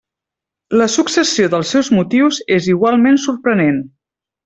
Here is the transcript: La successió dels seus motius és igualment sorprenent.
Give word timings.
La 0.81 0.87
successió 0.93 1.51
dels 1.55 1.75
seus 1.75 1.93
motius 1.99 2.43
és 2.59 2.73
igualment 2.77 3.25
sorprenent. 3.29 3.83